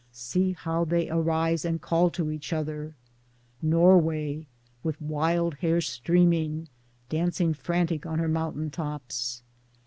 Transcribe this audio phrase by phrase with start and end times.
[0.11, 2.95] See how they arise and call to each other!
[3.61, 4.47] Norway
[4.81, 6.69] 14 Towards Democracy with wild hair streaming,
[7.09, 9.43] dancing frantic on her mountain tops